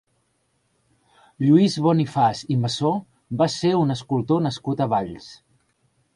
[1.45, 2.91] Lluís Bonifaç i Massó
[3.43, 5.31] va ser un escultor nascut a Valls.